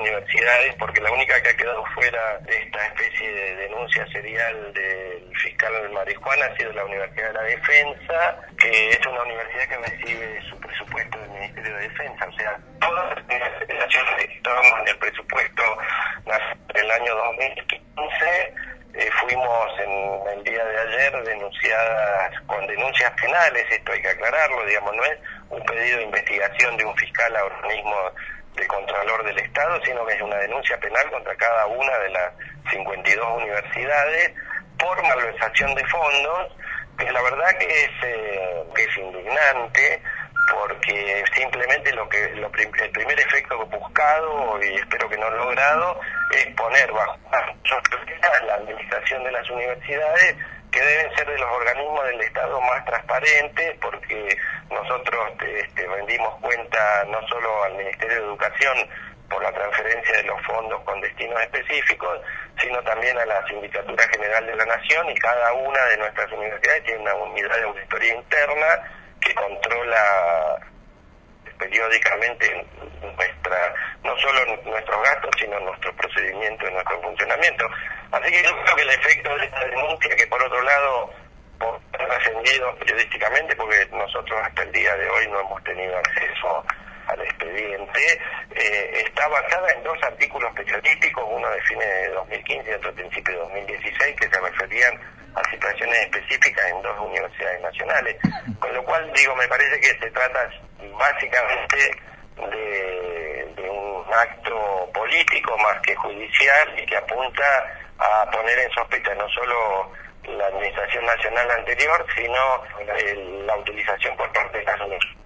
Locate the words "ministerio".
11.30-11.76, 57.74-58.16